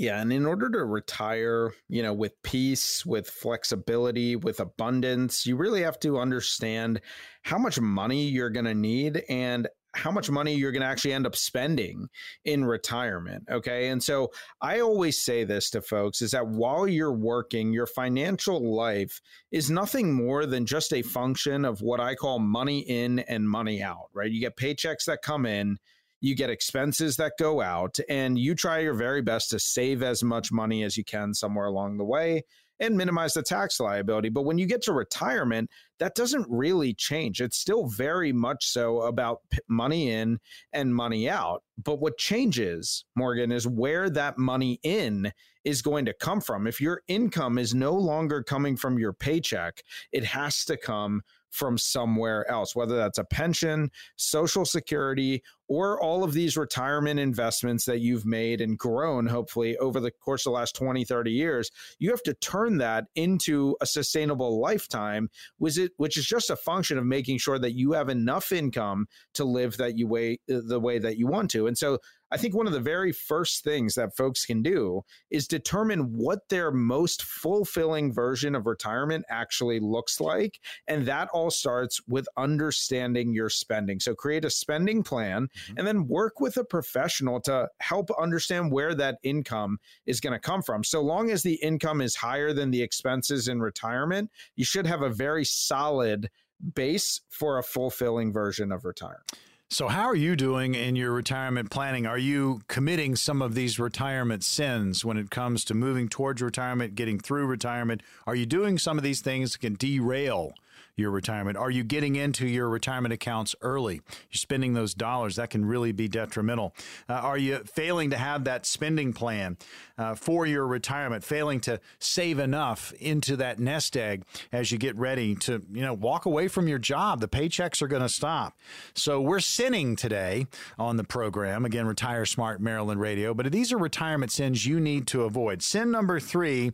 [0.00, 5.56] Yeah, and in order to retire, you know, with peace, with flexibility, with abundance, you
[5.56, 7.02] really have to understand
[7.42, 11.12] how much money you're going to need and how much money you're going to actually
[11.12, 12.08] end up spending
[12.44, 13.44] in retirement.
[13.50, 13.88] Okay.
[13.88, 18.74] And so I always say this to folks is that while you're working, your financial
[18.74, 23.48] life is nothing more than just a function of what I call money in and
[23.48, 24.30] money out, right?
[24.30, 25.78] You get paychecks that come in,
[26.20, 30.22] you get expenses that go out, and you try your very best to save as
[30.22, 32.44] much money as you can somewhere along the way
[32.80, 34.30] and minimize the tax liability.
[34.30, 37.40] But when you get to retirement, that doesn't really change.
[37.40, 40.38] It's still very much so about money in
[40.72, 41.62] and money out.
[41.82, 45.32] But what changes, Morgan, is where that money in
[45.64, 46.66] is going to come from.
[46.66, 51.76] If your income is no longer coming from your paycheck, it has to come from
[51.78, 58.00] somewhere else, whether that's a pension, social security, or all of these retirement investments that
[58.00, 61.70] you've made and grown, hopefully, over the course of the last 20, 30 years.
[61.98, 67.04] You have to turn that into a sustainable lifetime, which is, just a function of
[67.04, 71.18] making sure that you have enough income to live that you way the way that
[71.18, 71.66] you want to.
[71.66, 71.98] And so
[72.30, 76.48] I think one of the very first things that folks can do is determine what
[76.48, 80.60] their most fulfilling version of retirement actually looks like.
[80.86, 84.00] And that all starts with understanding your spending.
[84.00, 85.78] So create a spending plan mm-hmm.
[85.78, 90.38] and then work with a professional to help understand where that income is going to
[90.38, 90.84] come from.
[90.84, 95.02] So long as the income is higher than the expenses in retirement, you should have
[95.02, 96.30] a very solid
[96.74, 99.24] base for a fulfilling version of retirement.
[99.72, 102.04] So, how are you doing in your retirement planning?
[102.04, 106.96] Are you committing some of these retirement sins when it comes to moving towards retirement,
[106.96, 108.02] getting through retirement?
[108.26, 110.54] Are you doing some of these things that can derail
[110.96, 111.56] your retirement?
[111.56, 113.94] Are you getting into your retirement accounts early?
[113.94, 115.36] You're spending those dollars.
[115.36, 116.74] That can really be detrimental.
[117.08, 119.56] Uh, are you failing to have that spending plan
[119.98, 124.96] uh, for your retirement, failing to save enough into that nest egg as you get
[124.96, 127.20] ready to, you know, walk away from your job?
[127.20, 128.56] The paychecks are going to stop.
[128.94, 130.46] So we're sinning today
[130.78, 131.64] on the program.
[131.64, 133.34] Again, Retire Smart Maryland Radio.
[133.34, 135.62] But these are retirement sins you need to avoid.
[135.62, 136.72] Sin number three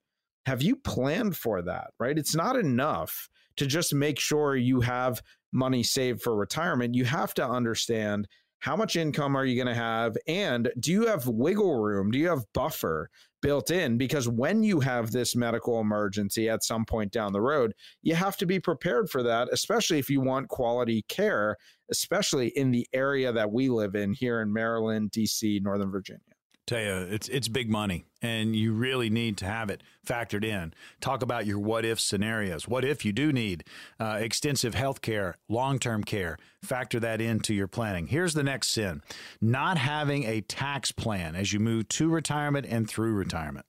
[0.46, 2.18] have you planned for that, right?
[2.18, 6.96] It's not enough to just make sure you have money saved for retirement.
[6.96, 8.28] You have to understand
[8.60, 12.18] how much income are you going to have and do you have wiggle room do
[12.18, 13.10] you have buffer
[13.44, 17.74] built in because when you have this medical emergency at some point down the road
[18.02, 21.58] you have to be prepared for that especially if you want quality care
[21.92, 26.33] especially in the area that we live in here in Maryland DC Northern Virginia
[26.66, 30.74] Tell you, it's it's big money, and you really need to have it factored in.
[31.02, 32.70] Talk about your what if scenarios.
[32.70, 33.66] What if you do need
[34.00, 36.38] uh, extensive health care, long term care?
[36.62, 38.08] Factor that into your planning.
[38.08, 39.02] Here's the next sin:
[39.42, 43.66] not having a tax plan as you move to retirement and through retirement.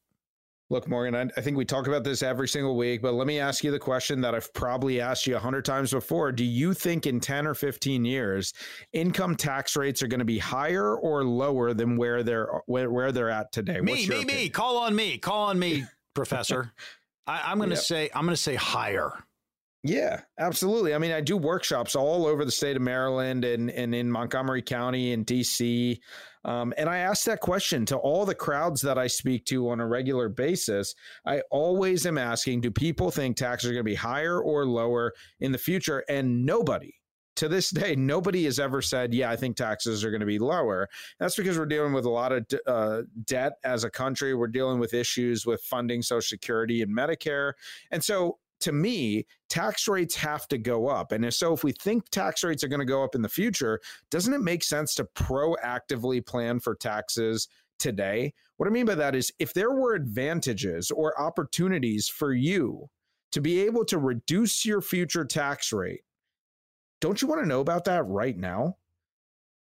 [0.74, 3.38] Look, Morgan, I, I, think we talk about this every single week, but let me
[3.38, 6.32] ask you the question that I've probably asked you a hundred times before.
[6.32, 8.52] Do you think in 10 or 15 years,
[8.92, 13.12] income tax rates are going to be higher or lower than where they're where, where
[13.12, 13.78] they're at today?
[13.78, 14.26] Me, me, opinion?
[14.26, 14.48] me.
[14.48, 15.16] Call on me.
[15.16, 15.84] Call on me,
[16.14, 16.72] Professor.
[17.24, 17.84] I, am going to yep.
[17.84, 19.12] say I'm going to say higher.
[19.86, 20.94] Yeah, absolutely.
[20.94, 24.62] I mean, I do workshops all over the state of Maryland and, and in Montgomery
[24.62, 26.00] County and DC.
[26.42, 29.80] Um, and I ask that question to all the crowds that I speak to on
[29.80, 30.94] a regular basis.
[31.26, 35.12] I always am asking do people think taxes are going to be higher or lower
[35.40, 36.02] in the future?
[36.08, 36.94] And nobody,
[37.36, 40.38] to this day, nobody has ever said, yeah, I think taxes are going to be
[40.38, 40.88] lower.
[41.20, 44.34] That's because we're dealing with a lot of uh, debt as a country.
[44.34, 47.52] We're dealing with issues with funding Social Security and Medicare.
[47.90, 51.12] And so to me, tax rates have to go up.
[51.12, 53.28] And if so, if we think tax rates are going to go up in the
[53.28, 53.78] future,
[54.10, 57.46] doesn't it make sense to proactively plan for taxes
[57.78, 58.32] today?
[58.56, 62.88] What I mean by that is if there were advantages or opportunities for you
[63.32, 66.00] to be able to reduce your future tax rate,
[67.02, 68.78] don't you want to know about that right now?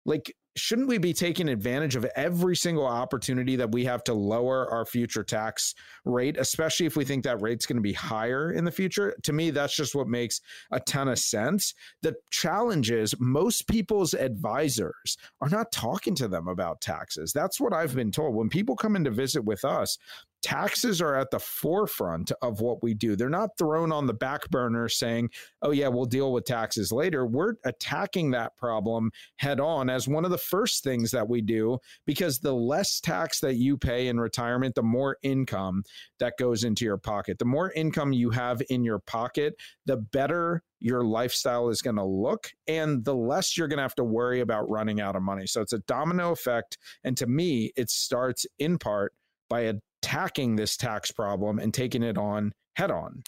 [0.04, 4.70] Like, shouldn't we be taking advantage of every single opportunity that we have to lower
[4.70, 8.64] our future tax rate, especially if we think that rate's going to be higher in
[8.64, 9.16] the future?
[9.22, 11.74] To me, that's just what makes a ton of sense.
[12.02, 17.32] The challenge is most people's advisors are not talking to them about taxes.
[17.32, 18.34] That's what I've been told.
[18.34, 19.98] When people come in to visit with us,
[20.42, 23.16] taxes are at the forefront of what we do.
[23.16, 25.30] They're not thrown on the back burner saying,
[25.62, 27.26] oh, yeah, we'll deal with taxes later.
[27.26, 31.78] We're attacking that problem head on as one of the first things that we do
[32.06, 35.82] because the less tax that you pay in retirement, the more income
[36.18, 37.38] that goes into your pocket.
[37.38, 39.54] The more income you have in your pocket,
[39.86, 43.94] the better your lifestyle is going to look and the less you're going to have
[43.96, 45.46] to worry about running out of money.
[45.46, 46.78] So it's a domino effect.
[47.04, 49.12] And to me, it starts in part
[49.50, 49.62] by
[50.02, 53.22] attacking this tax problem and taking it on head on.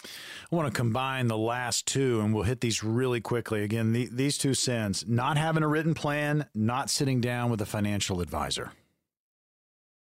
[0.51, 3.63] I want to combine the last two and we'll hit these really quickly.
[3.63, 7.65] Again, the, these two sins not having a written plan, not sitting down with a
[7.65, 8.71] financial advisor.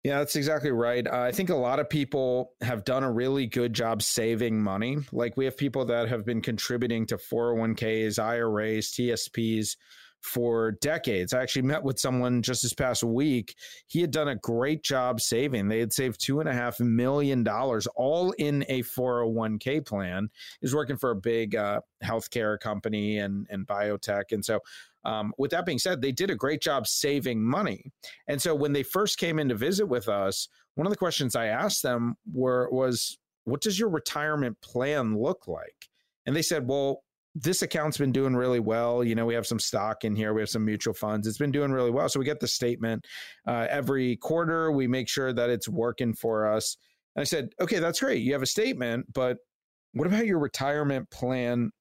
[0.03, 1.05] Yeah, that's exactly right.
[1.05, 4.97] Uh, I think a lot of people have done a really good job saving money.
[5.11, 9.75] Like we have people that have been contributing to 401ks, IRAs, TSPs
[10.21, 11.33] for decades.
[11.33, 13.55] I actually met with someone just this past week.
[13.87, 15.67] He had done a great job saving.
[15.67, 20.29] They had saved two and a half million dollars all in a 401k plan.
[20.61, 24.31] He's working for a big uh, healthcare company and, and biotech.
[24.31, 24.59] And so,
[25.05, 27.85] um, with that being said, they did a great job saving money.
[28.27, 31.35] And so, when they first came in to visit with us, one of the questions
[31.35, 35.87] I asked them were was, "What does your retirement plan look like?"
[36.25, 37.03] And they said, "Well,
[37.35, 39.03] this account's been doing really well.
[39.03, 41.27] You know, we have some stock in here, we have some mutual funds.
[41.27, 42.09] It's been doing really well.
[42.09, 43.05] So we get the statement
[43.47, 44.71] uh, every quarter.
[44.71, 46.77] We make sure that it's working for us.
[47.15, 48.23] And I said, okay, that's great.
[48.23, 49.37] You have a statement, but
[49.93, 51.71] what about your retirement plan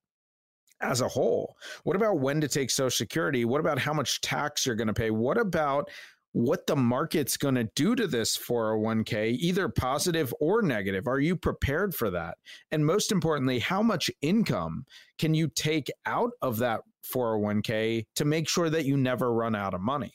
[0.80, 1.54] as a whole?
[1.84, 3.44] What about when to take Social Security?
[3.44, 5.11] What about how much tax you're going to pay?
[5.11, 5.90] What about
[6.33, 11.07] what the market's going to do to this 401k, either positive or negative.
[11.07, 12.39] Are you prepared for that?
[12.70, 14.85] And most importantly, how much income
[15.18, 19.74] can you take out of that 401k to make sure that you never run out
[19.74, 20.12] of money?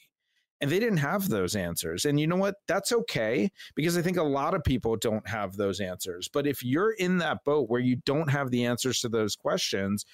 [0.61, 2.05] And they didn't have those answers.
[2.05, 2.55] And you know what?
[2.70, 6.30] That's okay because I think a lot of people don't have those answers.
[6.32, 10.05] But if you're in that boat where you don't have the answers to those questions,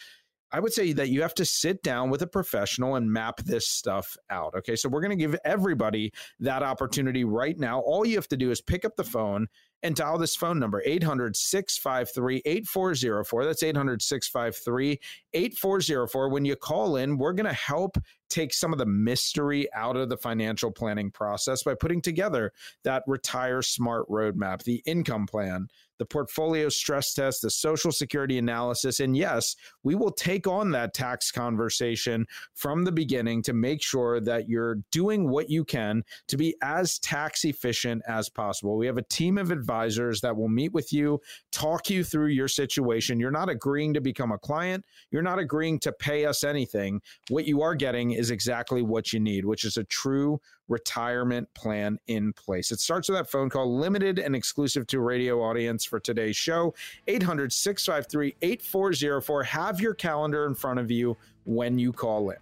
[0.52, 3.68] I would say that you have to sit down with a professional and map this
[3.68, 4.56] stuff out.
[4.56, 4.76] Okay.
[4.76, 7.80] So we're going to give everybody that opportunity right now.
[7.82, 9.47] All you have to do is pick up the phone
[9.84, 13.45] and dial this phone number 800 653 8404.
[13.45, 15.00] That's 800 653
[15.34, 16.30] 8404.
[16.30, 17.97] When you call in, we're going to help
[18.30, 22.52] take some of the mystery out of the financial planning process by putting together
[22.84, 25.68] that retire smart roadmap, the income plan
[26.00, 29.00] the portfolio stress test, the social security analysis.
[29.00, 32.26] And yes, we will take on that tax conversation
[32.56, 36.97] from the beginning to make sure that you're doing what you can to be as
[37.00, 38.78] tax efficient as possible.
[38.78, 41.20] We have a team of advisors that will meet with you,
[41.52, 43.20] talk you through your situation.
[43.20, 47.02] You're not agreeing to become a client, you're not agreeing to pay us anything.
[47.30, 50.39] What you are getting is exactly what you need, which is a true
[50.70, 52.72] retirement plan in place.
[52.72, 56.74] It starts with that phone call, limited and exclusive to radio audience for today's show.
[57.07, 59.43] 800 653 8404.
[59.43, 62.38] Have your calendar in front of you when you call in.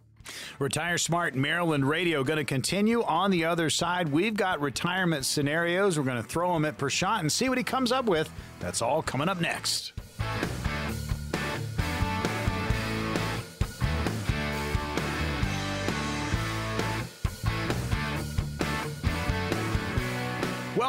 [0.59, 4.09] Retire Smart Maryland Radio going to continue on the other side.
[4.09, 5.97] We've got retirement scenarios.
[5.97, 8.30] We're going to throw them at Prashant and see what he comes up with.
[8.59, 9.93] That's all coming up next.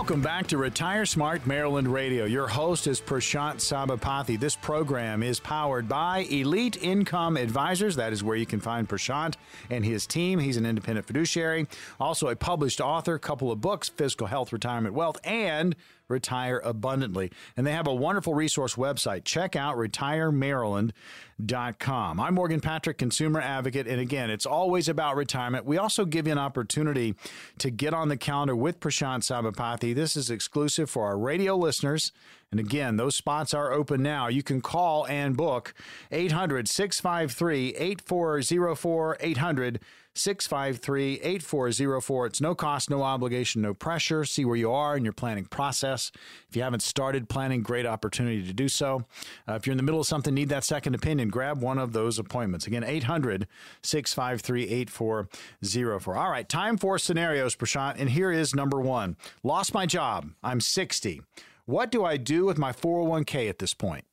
[0.08, 2.24] Welcome back to Retire Smart Maryland Radio.
[2.24, 4.40] Your host is Prashant Sabapathy.
[4.40, 7.94] This program is powered by Elite Income Advisors.
[7.96, 9.34] That is where you can find Prashant
[9.68, 10.38] and his team.
[10.38, 11.66] He's an independent fiduciary,
[12.00, 15.76] also a published author, couple of books, Fiscal Health, Retirement Wealth, and
[16.08, 17.30] retire abundantly.
[17.56, 19.24] And they have a wonderful resource website.
[19.24, 22.20] Check out retiremaryland.com.
[22.20, 23.86] I'm Morgan Patrick, consumer advocate.
[23.86, 25.66] And again, it's always about retirement.
[25.66, 27.14] We also give you an opportunity
[27.58, 29.94] to get on the calendar with Prashant Sabapathy.
[29.94, 32.10] This is exclusive for our radio listeners.
[32.50, 34.28] And again, those spots are open now.
[34.28, 35.74] You can call and book
[36.10, 39.80] 800 653 8404 800
[40.18, 42.26] 653 8404.
[42.26, 44.24] It's no cost, no obligation, no pressure.
[44.24, 46.10] See where you are in your planning process.
[46.48, 49.04] If you haven't started planning, great opportunity to do so.
[49.48, 51.92] Uh, if you're in the middle of something, need that second opinion, grab one of
[51.92, 52.66] those appointments.
[52.66, 53.46] Again, 800
[53.82, 56.16] 653 8404.
[56.16, 57.98] All right, time for scenarios, Prashant.
[57.98, 60.30] And here is number one Lost my job.
[60.42, 61.22] I'm 60.
[61.64, 64.04] What do I do with my 401k at this point?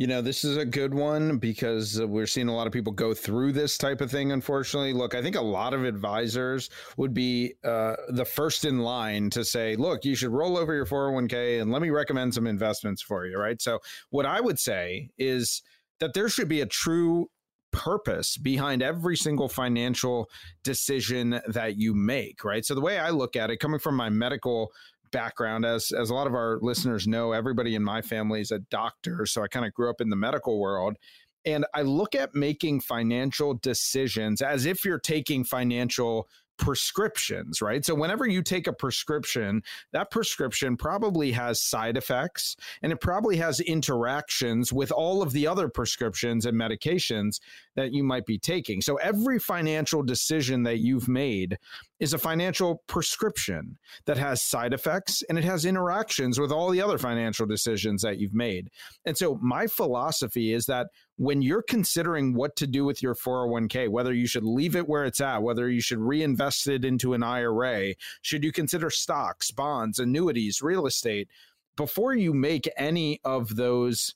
[0.00, 3.12] You know, this is a good one because we're seeing a lot of people go
[3.12, 4.94] through this type of thing, unfortunately.
[4.94, 9.44] Look, I think a lot of advisors would be uh, the first in line to
[9.44, 13.26] say, look, you should roll over your 401k and let me recommend some investments for
[13.26, 13.60] you, right?
[13.60, 15.60] So, what I would say is
[15.98, 17.28] that there should be a true
[17.70, 20.28] purpose behind every single financial
[20.64, 22.64] decision that you make, right?
[22.64, 24.72] So the way I look at it, coming from my medical
[25.12, 25.64] background.
[25.64, 29.26] As as a lot of our listeners know everybody in my family is a doctor
[29.26, 30.96] so i kind of grew up in the medical world.
[31.44, 36.28] And i look at making financial decisions as if you're taking financial
[36.60, 37.84] prescriptions, right?
[37.84, 43.38] So whenever you take a prescription, that prescription probably has side effects and it probably
[43.38, 47.40] has interactions with all of the other prescriptions and medications
[47.76, 48.82] that you might be taking.
[48.82, 51.56] So every financial decision that you've made
[51.98, 56.82] is a financial prescription that has side effects and it has interactions with all the
[56.82, 58.68] other financial decisions that you've made.
[59.06, 60.88] And so my philosophy is that
[61.20, 65.04] when you're considering what to do with your 401k, whether you should leave it where
[65.04, 69.98] it's at, whether you should reinvest it into an IRA, should you consider stocks, bonds,
[69.98, 71.28] annuities, real estate,
[71.76, 74.14] before you make any of those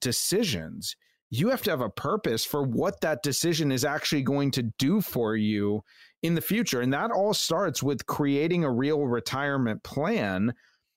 [0.00, 0.96] decisions,
[1.30, 5.00] you have to have a purpose for what that decision is actually going to do
[5.00, 5.84] for you
[6.24, 6.80] in the future.
[6.80, 10.54] And that all starts with creating a real retirement plan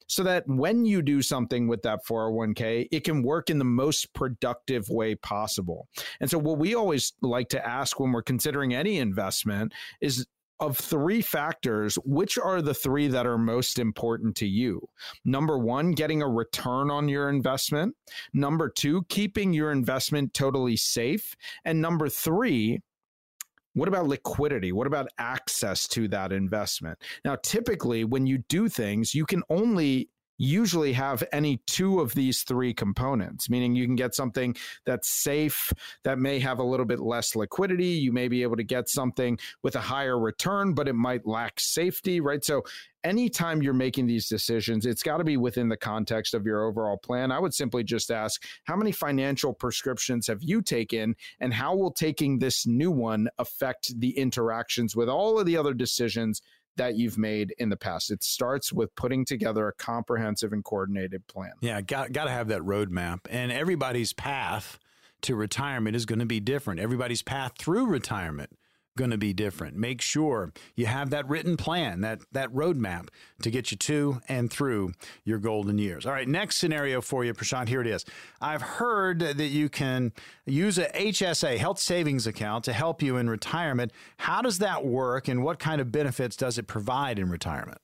[0.08, 4.14] so that when you do something with that 401k, it can work in the most
[4.14, 5.88] productive way possible.
[6.20, 10.26] And so, what we always like to ask when we're considering any investment is
[10.62, 14.88] of three factors, which are the three that are most important to you?
[15.26, 17.96] Number one, getting a return on your investment.
[18.34, 21.36] Number two, keeping your investment totally safe.
[21.66, 22.82] And number three,
[23.76, 24.72] what about liquidity?
[24.72, 26.98] What about access to that investment?
[27.24, 32.44] Now, typically, when you do things, you can only usually have any two of these
[32.44, 34.56] three components, meaning you can get something
[34.86, 35.72] that's safe,
[36.04, 37.88] that may have a little bit less liquidity.
[37.88, 41.60] You may be able to get something with a higher return, but it might lack
[41.60, 42.44] safety, right?
[42.44, 42.64] So,
[43.04, 46.98] anytime you're making these decisions, it's got to be within the context of your overall
[46.98, 47.32] plan.
[47.32, 51.92] I would simply just ask, how many financial prescriptions have you taken, and how will
[51.92, 56.42] taking this new one affect the interactions with all of the other decisions
[56.78, 58.12] that you've made in the past.
[58.12, 61.52] It starts with putting together a comprehensive and coordinated plan.
[61.62, 64.80] Yeah, got got to have that roadmap, and everybody's path
[65.22, 66.80] to retirement is going to be different.
[66.80, 68.52] Everybody's path through retirement
[68.98, 69.76] going to be different.
[69.76, 73.10] Make sure you have that written plan, that that roadmap
[73.42, 74.94] to get you to and through
[75.24, 76.06] your golden years.
[76.06, 77.68] All right, next scenario for you, Prashant.
[77.68, 78.06] Here it is.
[78.42, 80.14] I've heard that you can
[80.46, 83.92] use a HSA, health savings account, to help you in retirement.
[84.18, 87.80] How does that work, and what kind of benefits does it provide in retirement?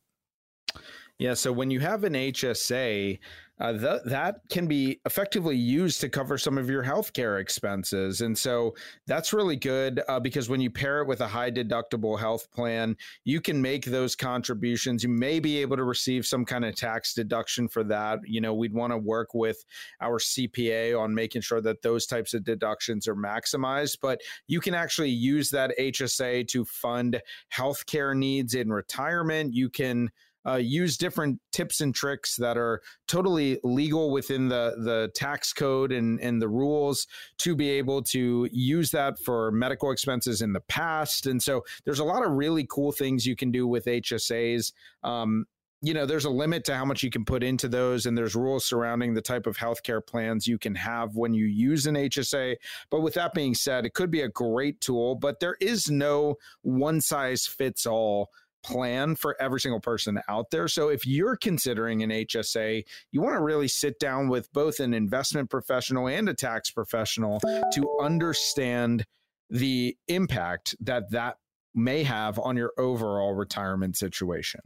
[1.19, 3.19] Yeah, so when you have an HSA,
[3.61, 8.21] uh, th- that can be effectively used to cover some of your healthcare expenses.
[8.21, 8.73] And so
[9.05, 12.97] that's really good uh, because when you pair it with a high deductible health plan,
[13.23, 15.03] you can make those contributions.
[15.03, 18.19] You may be able to receive some kind of tax deduction for that.
[18.25, 19.63] You know, we'd want to work with
[20.01, 24.73] our CPA on making sure that those types of deductions are maximized, but you can
[24.73, 27.21] actually use that HSA to fund
[27.53, 29.53] healthcare needs in retirement.
[29.53, 30.09] You can
[30.45, 35.91] uh, use different tips and tricks that are totally legal within the the tax code
[35.91, 40.61] and and the rules to be able to use that for medical expenses in the
[40.61, 41.27] past.
[41.27, 44.71] And so there's a lot of really cool things you can do with HSAs.
[45.03, 45.45] Um,
[45.83, 48.35] you know, there's a limit to how much you can put into those, and there's
[48.35, 52.55] rules surrounding the type of healthcare plans you can have when you use an HSA.
[52.91, 56.35] But with that being said, it could be a great tool, but there is no
[56.61, 58.29] one size fits all
[58.63, 60.67] plan for every single person out there.
[60.67, 64.93] So if you're considering an HSA, you want to really sit down with both an
[64.93, 67.39] investment professional and a tax professional
[67.73, 69.05] to understand
[69.49, 71.37] the impact that that
[71.73, 74.61] may have on your overall retirement situation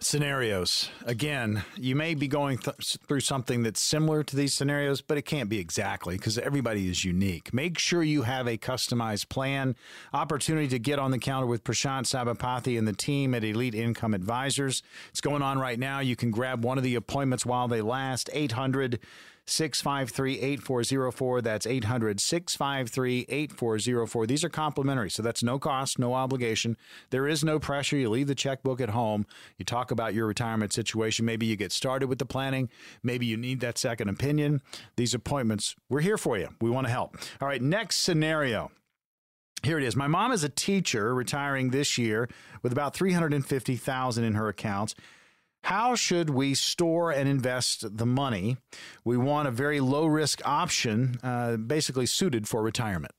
[0.00, 0.90] scenarios.
[1.04, 5.22] Again, you may be going th- through something that's similar to these scenarios, but it
[5.22, 7.52] can't be exactly because everybody is unique.
[7.52, 9.74] Make sure you have a customized plan.
[10.12, 14.14] Opportunity to get on the counter with Prashant Sabapathy and the team at Elite Income
[14.14, 14.82] Advisors.
[15.10, 16.00] It's going on right now.
[16.00, 18.30] You can grab one of the appointments while they last.
[18.32, 18.98] 800-
[19.48, 21.42] 653 8404.
[21.42, 24.26] That's 800 653 8404.
[24.26, 26.76] These are complimentary, so that's no cost, no obligation.
[27.10, 27.96] There is no pressure.
[27.96, 29.26] You leave the checkbook at home.
[29.56, 31.24] You talk about your retirement situation.
[31.24, 32.68] Maybe you get started with the planning.
[33.02, 34.60] Maybe you need that second opinion.
[34.96, 36.48] These appointments, we're here for you.
[36.60, 37.16] We want to help.
[37.40, 38.70] All right, next scenario.
[39.64, 39.96] Here it is.
[39.96, 42.28] My mom is a teacher retiring this year
[42.62, 44.94] with about 350,000 in her accounts.
[45.68, 48.56] How should we store and invest the money?
[49.04, 53.12] We want a very low risk option, uh, basically suited for retirement.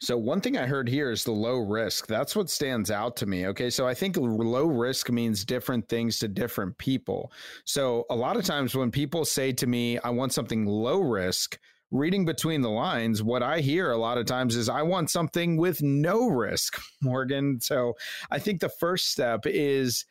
[0.00, 2.06] So one thing I heard here is the low risk.
[2.06, 3.46] That's what stands out to me.
[3.48, 7.30] Okay, so I think low risk means different things to different people.
[7.66, 11.58] So a lot of times when people say to me, "I want something low risk,"
[11.90, 15.58] reading between the lines, what I hear a lot of times is, "I want something
[15.58, 17.60] with no risk," Morgan.
[17.60, 17.96] So
[18.30, 20.06] I think the first step is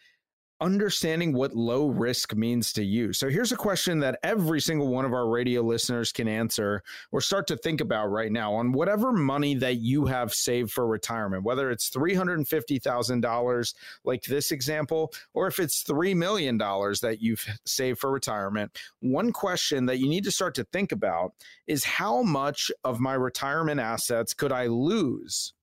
[0.63, 3.11] understanding what low risk means to you.
[3.11, 7.19] So here's a question that every single one of our radio listeners can answer or
[7.19, 11.43] start to think about right now on whatever money that you have saved for retirement,
[11.43, 13.73] whether it's $350,000
[14.05, 18.71] like this example, or if it's $3 million that you've saved for retirement.
[19.01, 21.33] One question that you need to start to think about
[21.67, 25.53] is how much of my retirement assets could I lose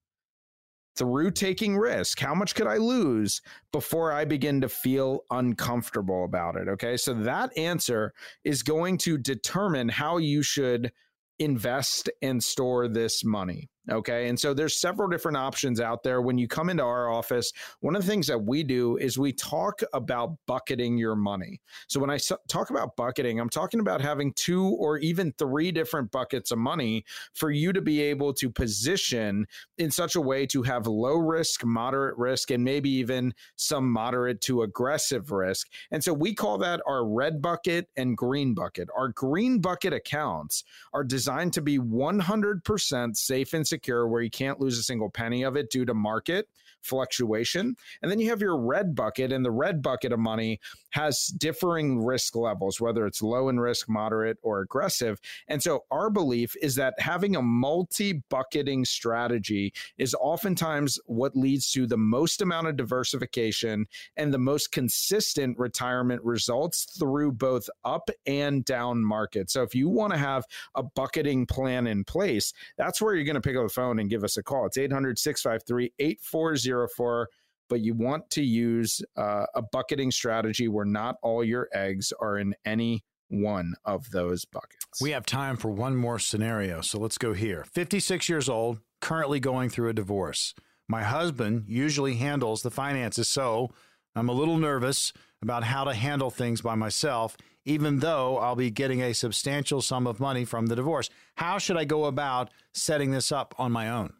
[0.96, 3.40] through taking risk how much could i lose
[3.72, 6.96] before i begin to feel uncomfortable about it okay?
[6.96, 8.12] So that answer
[8.44, 10.92] is going to determine how you should
[11.38, 14.28] invest and store this money Okay.
[14.28, 16.20] And so there's several different options out there.
[16.20, 17.50] When you come into our office,
[17.80, 21.60] one of the things that we do is we talk about bucketing your money.
[21.88, 26.10] So when I talk about bucketing, I'm talking about having two or even three different
[26.10, 29.46] buckets of money for you to be able to position
[29.78, 34.42] in such a way to have low risk, moderate risk, and maybe even some moderate
[34.42, 35.68] to aggressive risk.
[35.90, 38.90] And so we call that our red bucket and green bucket.
[38.94, 44.60] Our green bucket accounts are designed to be 100% safe and secure where you can't
[44.60, 46.46] lose a single penny of it due to market
[46.82, 47.76] fluctuation.
[48.02, 50.60] And then you have your red bucket, and the red bucket of money
[50.90, 55.20] has differing risk levels, whether it's low in risk, moderate, or aggressive.
[55.48, 61.70] And so our belief is that having a multi bucketing strategy is oftentimes what leads
[61.72, 68.10] to the most amount of diversification and the most consistent retirement results through both up
[68.26, 69.52] and down markets.
[69.52, 70.44] So if you want to have
[70.74, 74.24] a bucketing plan in place, that's where you're going to pick the phone and give
[74.24, 74.66] us a call.
[74.66, 77.28] It's 800 653 8404
[77.70, 82.36] but you want to use uh, a bucketing strategy where not all your eggs are
[82.36, 85.00] in any one of those buckets.
[85.00, 87.64] We have time for one more scenario, so let's go here.
[87.72, 90.52] 56 years old, currently going through a divorce.
[90.88, 93.70] My husband usually handles the finances, so
[94.16, 97.36] I'm a little nervous about how to handle things by myself,
[97.70, 101.08] even though I'll be getting a substantial sum of money from the divorce.
[101.36, 104.12] How should I go about setting this up on my own?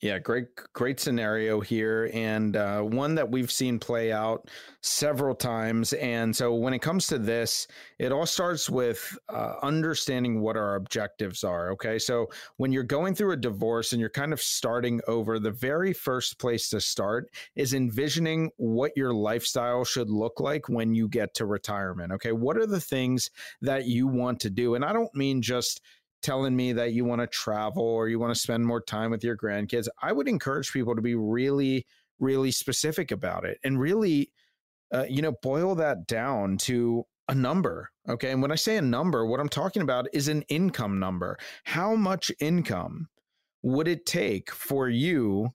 [0.00, 4.48] Yeah, great, great scenario here, and uh, one that we've seen play out
[4.80, 5.92] several times.
[5.94, 7.66] And so, when it comes to this,
[7.98, 11.72] it all starts with uh, understanding what our objectives are.
[11.72, 12.28] Okay, so
[12.58, 16.38] when you're going through a divorce and you're kind of starting over, the very first
[16.38, 21.44] place to start is envisioning what your lifestyle should look like when you get to
[21.44, 22.12] retirement.
[22.12, 23.30] Okay, what are the things
[23.62, 24.76] that you want to do?
[24.76, 25.80] And I don't mean just
[26.22, 29.24] telling me that you want to travel or you want to spend more time with
[29.24, 31.86] your grandkids, I would encourage people to be really,
[32.18, 34.32] really specific about it and really,
[34.92, 37.90] uh, you know, boil that down to a number.
[38.08, 38.32] Okay.
[38.32, 41.38] And when I say a number, what I'm talking about is an income number.
[41.64, 43.08] How much income
[43.62, 45.52] would it take for you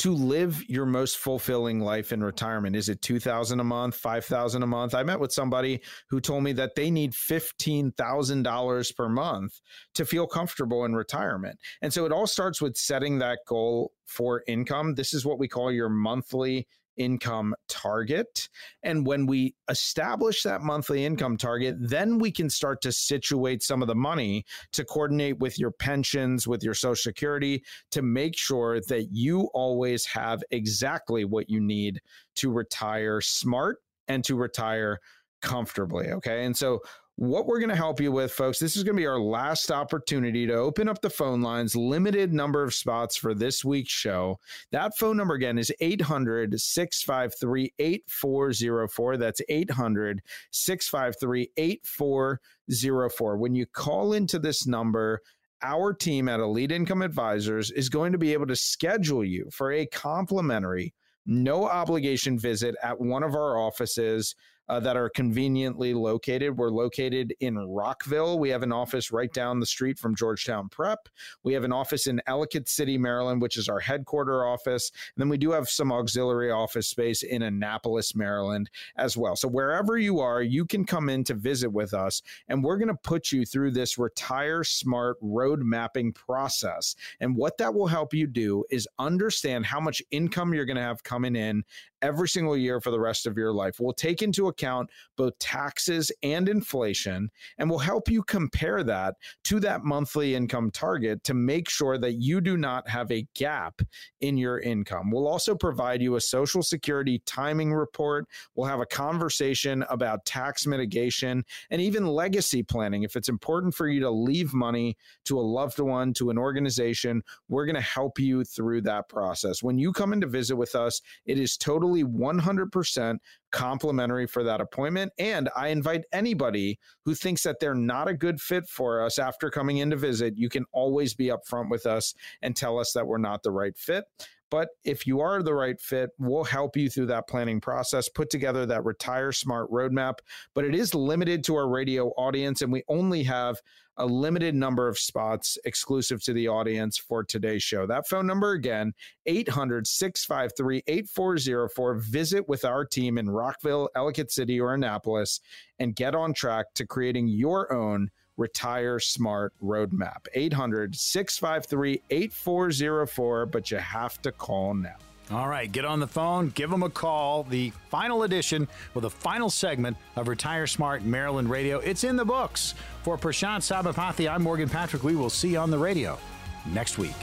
[0.00, 2.74] to live your most fulfilling life in retirement?
[2.74, 4.94] Is it 2000 a month, 5000 a month?
[4.94, 9.60] I met with somebody who told me that they need $15,000 per month
[9.94, 11.58] to feel comfortable in retirement.
[11.82, 14.94] And so it all starts with setting that goal for income.
[14.94, 16.66] This is what we call your monthly
[17.00, 18.48] income target.
[18.82, 23.80] And when we establish that monthly income target, then we can start to situate some
[23.80, 24.44] of the money
[24.74, 30.04] to coordinate with your pensions, with your Social Security, to make sure that you always
[30.04, 32.00] have exactly what you need
[32.36, 34.98] to retire smart and to retire
[35.40, 36.08] comfortably.
[36.08, 36.44] Okay.
[36.44, 36.80] And so
[37.20, 39.70] what we're going to help you with, folks, this is going to be our last
[39.70, 44.38] opportunity to open up the phone lines, limited number of spots for this week's show.
[44.72, 49.16] That phone number again is 800 653 8404.
[49.18, 53.36] That's 800 653 8404.
[53.36, 55.20] When you call into this number,
[55.60, 59.70] our team at Elite Income Advisors is going to be able to schedule you for
[59.70, 60.94] a complimentary,
[61.26, 64.34] no obligation visit at one of our offices
[64.70, 66.56] uh, that are conveniently located.
[66.56, 68.38] We're located in Rockville.
[68.38, 71.08] We have an office right down the street from Georgetown Prep.
[71.42, 74.92] We have an office in Ellicott City, Maryland, which is our headquarter office.
[75.16, 79.34] And then we do have some auxiliary office space in Annapolis, Maryland as well.
[79.34, 82.86] So wherever you are, you can come in to visit with us, and we're going
[82.88, 86.94] to put you through this retire smart road mapping process.
[87.18, 90.82] And what that will help you do is understand how much income you're going to
[90.82, 91.64] have coming in
[92.02, 93.80] every single year for the rest of your life.
[93.80, 99.60] We'll take into account both taxes and inflation, and we'll help you compare that to
[99.60, 103.82] that monthly income target to make sure that you do not have a gap
[104.20, 105.10] in your income.
[105.10, 108.26] We'll also provide you a Social Security timing report.
[108.54, 113.02] We'll have a conversation about tax mitigation and even legacy planning.
[113.02, 117.22] If it's important for you to leave money to a loved one, to an organization,
[117.48, 119.62] we're going to help you through that process.
[119.62, 123.18] When you come in to visit with us, it is totally totally 100%
[123.52, 125.12] complimentary for that appointment.
[125.18, 129.50] And I invite anybody who thinks that they're not a good fit for us after
[129.50, 133.06] coming in to visit, you can always be upfront with us and tell us that
[133.06, 134.04] we're not the right fit.
[134.50, 138.30] But if you are the right fit, we'll help you through that planning process, put
[138.30, 140.18] together that retire smart roadmap.
[140.54, 143.60] But it is limited to our radio audience, and we only have
[143.96, 147.86] a limited number of spots exclusive to the audience for today's show.
[147.86, 148.94] That phone number again,
[149.26, 151.94] 800 653 8404.
[151.96, 155.40] Visit with our team in Rockville, Ellicott City, or Annapolis
[155.78, 160.26] and get on track to creating your own Retire Smart Roadmap.
[160.34, 164.96] 800 653 8404, but you have to call now.
[165.30, 167.44] All right, get on the phone, give them a call.
[167.44, 171.78] The final edition with the final segment of Retire Smart Maryland Radio.
[171.78, 172.74] It's in the books.
[173.04, 175.04] For Prashant Sabapathy, I'm Morgan Patrick.
[175.04, 176.18] We will see you on the radio
[176.66, 177.14] next week.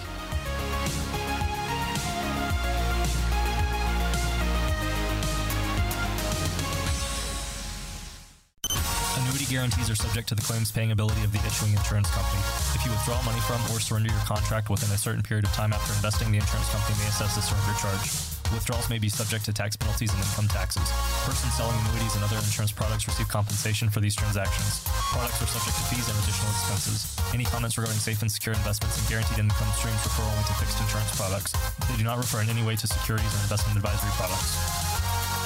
[9.49, 12.39] Guarantees are subject to the claims paying ability of the issuing insurance company.
[12.75, 15.71] If you withdraw money from or surrender your contract within a certain period of time
[15.71, 18.03] after investing, the insurance company may assess a surrender charge.
[18.51, 20.87] Withdrawals may be subject to tax penalties and income taxes.
[21.27, 24.83] Persons selling annuities and other insurance products receive compensation for these transactions.
[25.11, 27.11] Products are subject to fees and additional expenses.
[27.35, 30.79] Any comments regarding safe and secure investments and guaranteed income streams refer only to fixed
[30.79, 31.51] insurance products.
[31.91, 34.86] They do not refer in any way to securities or investment advisory products.